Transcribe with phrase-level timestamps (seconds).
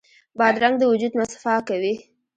[0.37, 1.93] بادرنګ د وجود مصفا کوي.